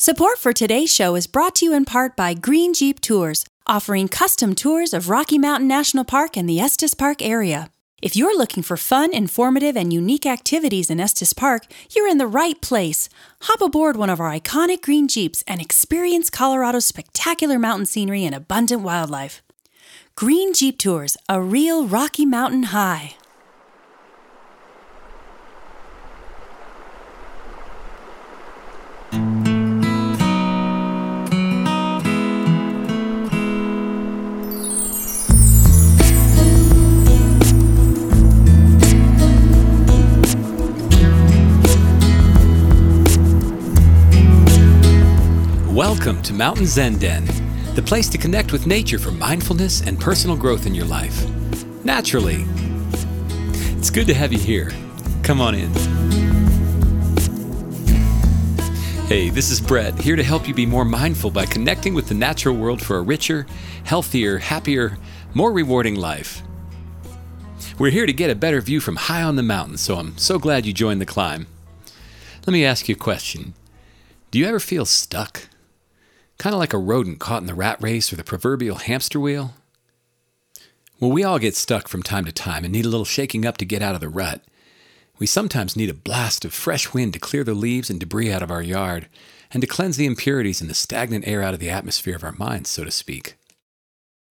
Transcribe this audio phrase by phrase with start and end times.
[0.00, 4.06] Support for today's show is brought to you in part by Green Jeep Tours, offering
[4.06, 7.68] custom tours of Rocky Mountain National Park and the Estes Park area.
[8.00, 11.64] If you're looking for fun, informative, and unique activities in Estes Park,
[11.96, 13.08] you're in the right place.
[13.42, 18.36] Hop aboard one of our iconic green Jeeps and experience Colorado's spectacular mountain scenery and
[18.36, 19.42] abundant wildlife.
[20.14, 23.16] Green Jeep Tours, a real Rocky Mountain high.
[46.18, 47.26] Welcome to Mountain Zen Den,
[47.76, 51.24] the place to connect with nature for mindfulness and personal growth in your life.
[51.84, 52.44] Naturally.
[53.78, 54.72] It's good to have you here.
[55.22, 55.72] Come on in.
[59.06, 62.14] Hey, this is Brett, here to help you be more mindful by connecting with the
[62.14, 63.46] natural world for a richer,
[63.84, 64.98] healthier, happier,
[65.34, 66.42] more rewarding life.
[67.78, 70.40] We're here to get a better view from high on the mountain, so I'm so
[70.40, 71.46] glad you joined the climb.
[72.44, 73.54] Let me ask you a question
[74.32, 75.47] Do you ever feel stuck?
[76.38, 79.54] Kind of like a rodent caught in the rat race or the proverbial hamster wheel?
[81.00, 83.56] Well, we all get stuck from time to time and need a little shaking up
[83.58, 84.42] to get out of the rut.
[85.18, 88.42] We sometimes need a blast of fresh wind to clear the leaves and debris out
[88.42, 89.08] of our yard
[89.52, 92.32] and to cleanse the impurities and the stagnant air out of the atmosphere of our
[92.32, 93.34] minds, so to speak.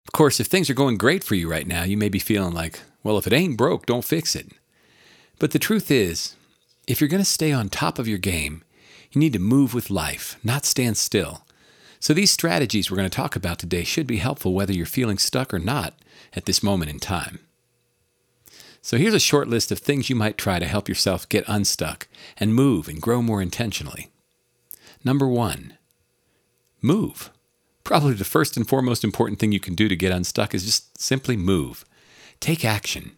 [0.05, 2.53] Of course, if things are going great for you right now, you may be feeling
[2.53, 4.51] like, well, if it ain't broke, don't fix it.
[5.39, 6.35] But the truth is,
[6.87, 8.63] if you're going to stay on top of your game,
[9.11, 11.45] you need to move with life, not stand still.
[12.03, 15.17] So, these strategies we're going to talk about today should be helpful whether you're feeling
[15.17, 15.93] stuck or not
[16.35, 17.39] at this moment in time.
[18.81, 22.09] So, here's a short list of things you might try to help yourself get unstuck
[22.35, 24.09] and move and grow more intentionally.
[25.05, 25.77] Number one,
[26.81, 27.29] move.
[27.85, 30.99] Probably the first and foremost important thing you can do to get unstuck is just
[30.99, 31.85] simply move.
[32.41, 33.13] Take action.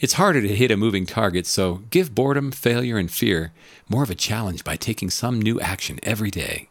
[0.00, 3.52] It's harder to hit a moving target, so give boredom, failure, and fear
[3.88, 6.69] more of a challenge by taking some new action every day.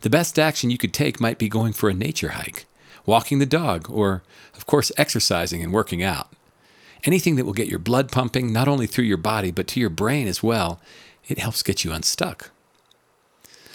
[0.00, 2.66] The best action you could take might be going for a nature hike,
[3.04, 4.22] walking the dog, or,
[4.54, 6.32] of course, exercising and working out.
[7.04, 9.90] Anything that will get your blood pumping, not only through your body, but to your
[9.90, 10.80] brain as well,
[11.26, 12.50] it helps get you unstuck.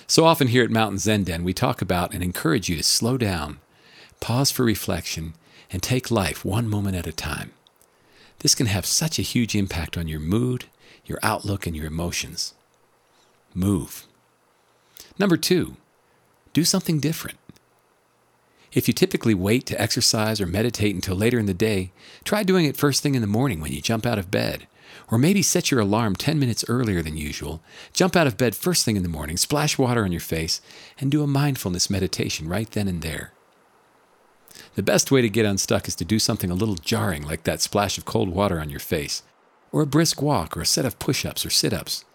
[0.07, 3.17] So often here at Mountain Zen Den, we talk about and encourage you to slow
[3.17, 3.59] down,
[4.19, 5.33] pause for reflection,
[5.71, 7.51] and take life one moment at a time.
[8.39, 10.65] This can have such a huge impact on your mood,
[11.05, 12.53] your outlook, and your emotions.
[13.53, 14.05] Move.
[15.17, 15.77] Number two,
[16.53, 17.37] do something different.
[18.71, 21.91] If you typically wait to exercise or meditate until later in the day,
[22.23, 24.67] try doing it first thing in the morning when you jump out of bed.
[25.11, 27.61] Or maybe set your alarm 10 minutes earlier than usual,
[27.93, 30.61] jump out of bed first thing in the morning, splash water on your face,
[30.99, 33.33] and do a mindfulness meditation right then and there.
[34.75, 37.61] The best way to get unstuck is to do something a little jarring, like that
[37.61, 39.23] splash of cold water on your face,
[39.71, 42.05] or a brisk walk, or a set of push ups or sit ups.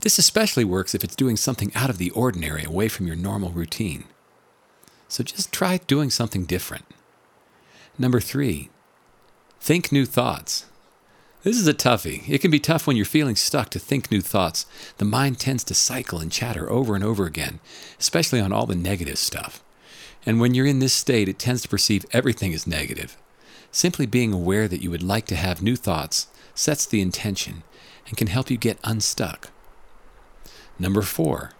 [0.00, 3.50] This especially works if it's doing something out of the ordinary away from your normal
[3.50, 4.04] routine.
[5.08, 6.86] So just try doing something different.
[7.98, 8.70] Number three,
[9.60, 10.66] think new thoughts.
[11.42, 12.28] This is a toughie.
[12.28, 14.66] It can be tough when you're feeling stuck to think new thoughts.
[14.98, 17.60] The mind tends to cycle and chatter over and over again,
[17.98, 19.62] especially on all the negative stuff.
[20.24, 23.16] And when you're in this state, it tends to perceive everything as negative.
[23.72, 27.62] Simply being aware that you would like to have new thoughts sets the intention
[28.06, 29.50] and can help you get unstuck.
[30.80, 31.52] Number four,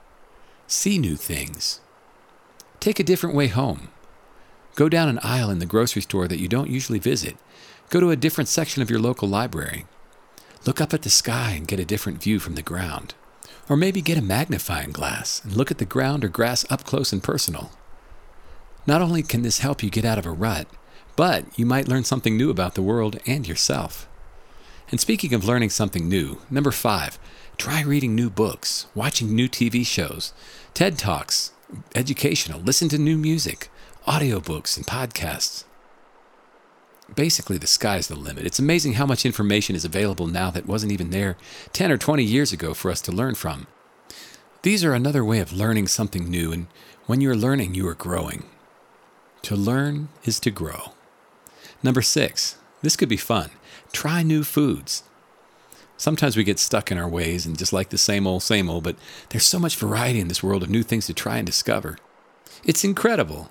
[0.67, 1.81] see new things.
[2.81, 3.91] Take a different way home.
[4.77, 7.37] Go down an aisle in the grocery store that you don't usually visit.
[7.91, 9.85] Go to a different section of your local library.
[10.65, 13.13] Look up at the sky and get a different view from the ground.
[13.69, 17.13] Or maybe get a magnifying glass and look at the ground or grass up close
[17.13, 17.73] and personal.
[18.87, 20.67] Not only can this help you get out of a rut,
[21.15, 24.09] but you might learn something new about the world and yourself.
[24.91, 27.19] And speaking of learning something new, number five,
[27.61, 30.33] Try reading new books, watching new TV shows,
[30.73, 31.53] TED Talks,
[31.95, 33.69] educational, listen to new music,
[34.07, 35.65] audiobooks, and podcasts.
[37.15, 38.47] Basically, the sky's the limit.
[38.47, 41.37] It's amazing how much information is available now that wasn't even there
[41.75, 43.67] 10 or 20 years ago for us to learn from.
[44.63, 46.67] These are another way of learning something new, and
[47.05, 48.45] when you're learning, you are growing.
[49.43, 50.93] To learn is to grow.
[51.83, 53.51] Number six, this could be fun.
[53.93, 55.05] Try new foods
[56.01, 58.83] sometimes we get stuck in our ways and just like the same old, same old,
[58.83, 58.97] but
[59.29, 61.99] there's so much variety in this world of new things to try and discover.
[62.65, 63.51] It's incredible.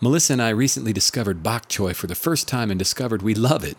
[0.00, 3.64] Melissa and I recently discovered bok choy for the first time and discovered we love
[3.64, 3.76] it.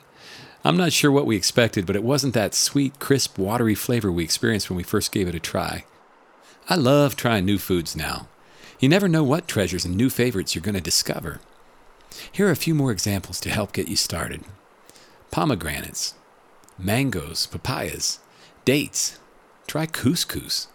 [0.64, 4.24] I'm not sure what we expected, but it wasn't that sweet, crisp, watery flavor we
[4.24, 5.86] experienced when we first gave it a try.
[6.70, 8.28] I love trying new foods now.
[8.80, 11.42] You never know what treasures and new favorites you're going to discover.
[12.32, 14.44] Here are a few more examples to help get you started
[15.36, 16.14] pomegranates,
[16.78, 18.20] mangoes, papayas,
[18.64, 19.20] dates.
[19.68, 20.68] Try couscous,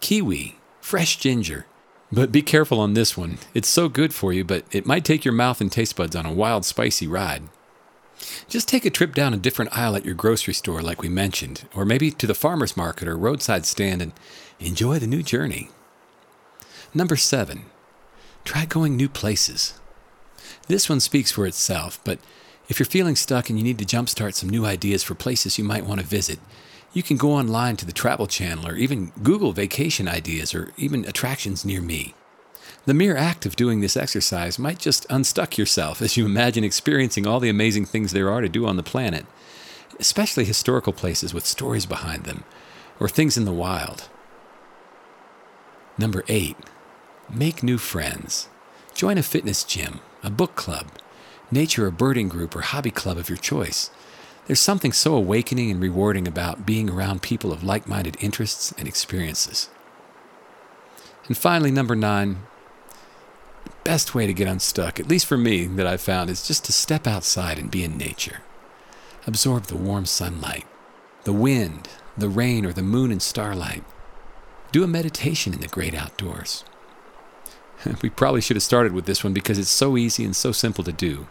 [0.00, 1.66] kiwi, fresh ginger.
[2.10, 3.38] But be careful on this one.
[3.54, 6.26] It's so good for you, but it might take your mouth and taste buds on
[6.26, 7.44] a wild, spicy ride.
[8.48, 11.68] Just take a trip down a different aisle at your grocery store, like we mentioned,
[11.72, 14.10] or maybe to the farmer's market or roadside stand and
[14.58, 15.70] enjoy the new journey.
[16.92, 17.66] Number seven,
[18.42, 19.78] try going new places.
[20.66, 22.18] This one speaks for itself, but
[22.68, 25.64] if you're feeling stuck and you need to jumpstart some new ideas for places you
[25.64, 26.38] might want to visit,
[26.92, 31.04] you can go online to the Travel Channel or even Google vacation ideas or even
[31.04, 32.14] attractions near me.
[32.84, 37.26] The mere act of doing this exercise might just unstuck yourself as you imagine experiencing
[37.26, 39.26] all the amazing things there are to do on the planet,
[39.98, 42.44] especially historical places with stories behind them,
[43.00, 44.08] or things in the wild.
[45.98, 46.56] Number eight,
[47.28, 48.48] make new friends.
[48.94, 50.86] Join a fitness gym, a book club,
[51.50, 53.90] nature or birding group, or hobby club of your choice.
[54.46, 58.88] There's something so awakening and rewarding about being around people of like minded interests and
[58.88, 59.68] experiences.
[61.26, 62.38] And finally, number nine,
[63.64, 66.64] the best way to get unstuck, at least for me, that I've found, is just
[66.64, 68.40] to step outside and be in nature.
[69.26, 70.66] Absorb the warm sunlight,
[71.24, 73.84] the wind, the rain, or the moon and starlight.
[74.72, 76.64] Do a meditation in the great outdoors.
[78.02, 80.84] we probably should have started with this one because it's so easy and so simple
[80.84, 81.26] to do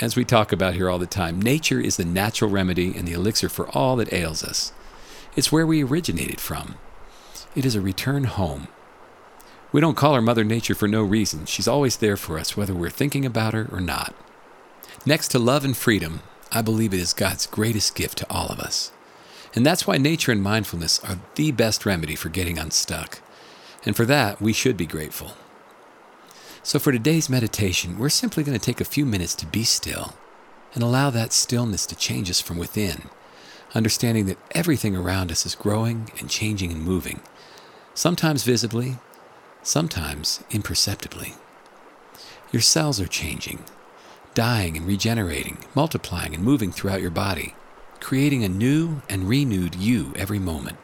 [0.00, 3.12] as we talk about here all the time, nature is the natural remedy and the
[3.12, 4.72] elixir for all that ails us.
[5.36, 6.76] It's where we originated from.
[7.54, 8.68] It is a return home.
[9.72, 11.46] We don't call her Mother Nature for no reason.
[11.46, 14.14] She's always there for us, whether we're thinking about her or not.
[15.06, 18.58] Next to love and freedom, I believe it is God's greatest gift to all of
[18.58, 18.90] us.
[19.54, 23.20] And that's why nature and mindfulness are the best remedy for getting unstuck.
[23.84, 25.32] And for that, we should be grateful.
[26.62, 30.14] So, for today's meditation, we're simply going to take a few minutes to be still
[30.74, 33.04] and allow that stillness to change us from within,
[33.74, 37.20] understanding that everything around us is growing and changing and moving,
[37.94, 38.98] sometimes visibly,
[39.62, 41.32] sometimes imperceptibly.
[42.52, 43.64] Your cells are changing,
[44.34, 47.54] dying and regenerating, multiplying and moving throughout your body,
[48.00, 50.76] creating a new and renewed you every moment.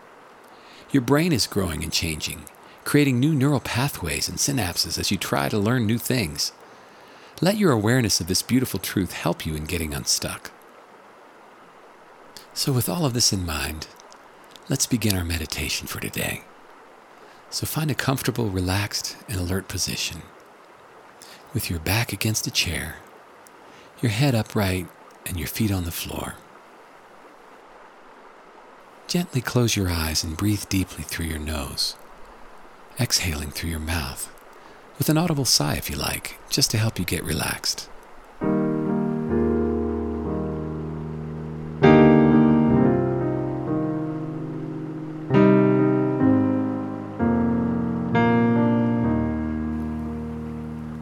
[0.91, 2.45] Your brain is growing and changing,
[2.87, 6.53] creating new neural pathways and synapses as you try to learn new things.
[7.41, 10.53] Let your awareness of this beautiful truth help you in getting unstuck.
[12.55, 13.89] So, with all of this in mind,
[14.69, 16.45] let's begin our meditation for today.
[17.51, 20.23] So, find a comfortable, relaxed, and alert position.
[21.53, 22.99] With your back against a chair,
[24.01, 24.87] your head upright,
[25.27, 26.37] and your feet on the floor.
[29.09, 31.97] Gently close your eyes and breathe deeply through your nose
[32.99, 34.33] exhaling through your mouth,
[34.99, 37.91] with an audible sigh if you like, just to help you get relaxed.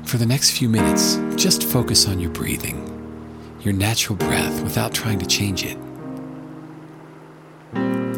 [0.05, 2.91] For the next few minutes, just focus on your breathing,
[3.61, 5.79] your natural breath without trying to change it.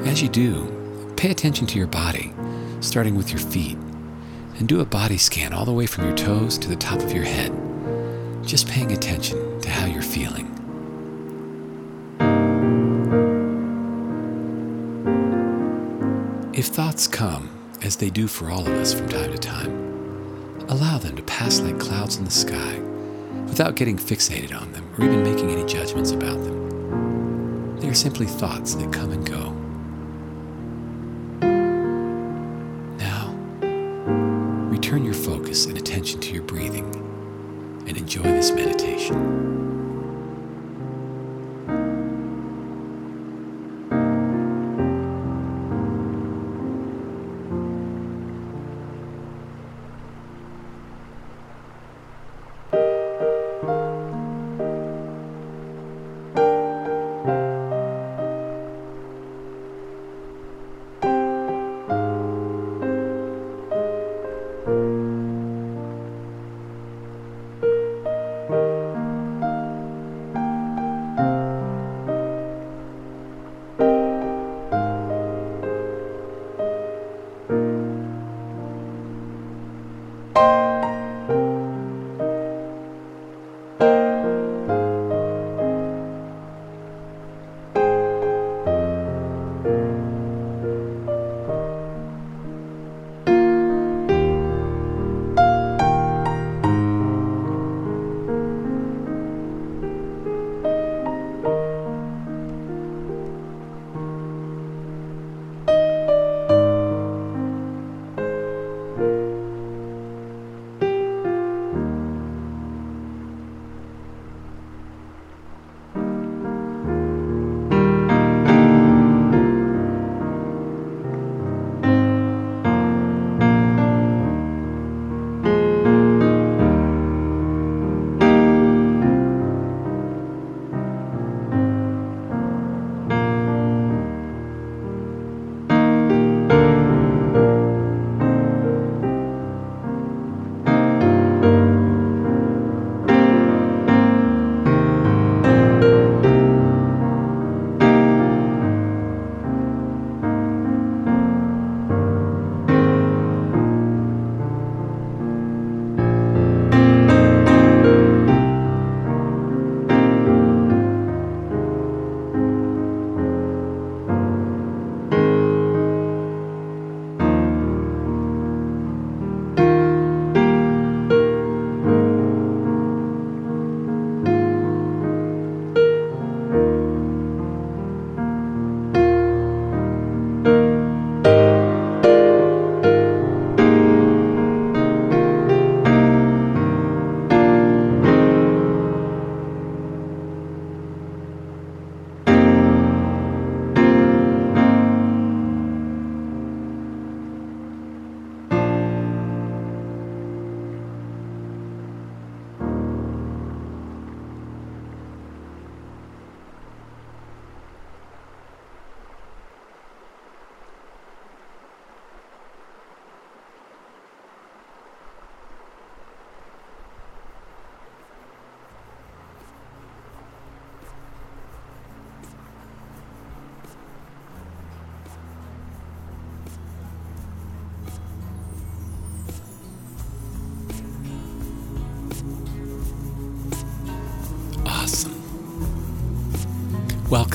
[0.07, 2.33] As you do, pay attention to your body
[2.81, 3.77] starting with your feet,
[4.59, 7.13] and do a body scan all the way from your toes to the top of
[7.13, 7.53] your head,
[8.45, 10.53] just paying attention to how you're feeling.
[16.55, 17.51] If thoughts come,
[17.83, 21.61] as they do for all of us from time to time, allow them to pass
[21.61, 22.79] like clouds in the sky
[23.47, 27.79] without getting fixated on them or even making any judgments about them.
[27.79, 29.56] They are simply thoughts that come and go.
[35.65, 36.85] And attention to your breathing
[37.89, 39.56] and enjoy this meditation.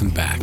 [0.01, 0.41] Welcome back.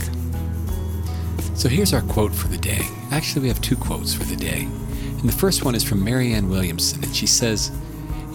[1.56, 2.78] So here's our quote for the day.
[3.10, 4.68] Actually, we have two quotes for the day.
[5.00, 7.72] And the first one is from Marianne Williamson, and she says,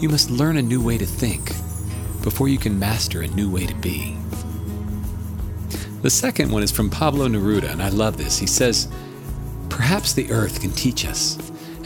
[0.02, 1.48] You must learn a new way to think
[2.24, 4.18] before you can master a new way to be.
[6.02, 8.38] The second one is from Pablo Neruda, and I love this.
[8.38, 8.90] He says,
[9.70, 11.38] Perhaps the earth can teach us,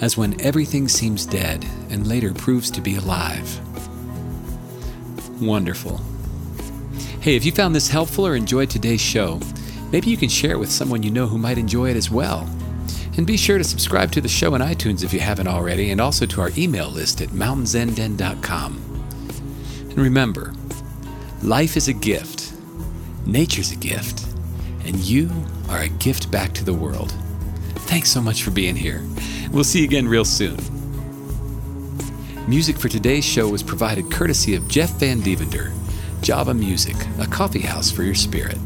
[0.01, 3.59] as when everything seems dead and later proves to be alive.
[5.39, 6.01] Wonderful.
[7.27, 9.41] Hey, if you found this helpful or enjoyed today's show,
[9.91, 12.49] maybe you can share it with someone you know who might enjoy it as well.
[13.17, 15.99] And be sure to subscribe to the show on iTunes if you haven't already, and
[15.99, 18.81] also to our email list at mountainzenden.com.
[19.89, 20.53] And remember,
[21.43, 22.53] life is a gift,
[23.25, 24.25] nature's a gift,
[24.85, 25.29] and you
[25.67, 27.11] are a gift back to the world.
[27.89, 29.05] Thanks so much for being here.
[29.51, 30.55] We'll see you again real soon.
[32.47, 35.73] Music for today's show was provided courtesy of Jeff Van Divender,
[36.21, 38.57] Java Music, a coffee house for your spirit.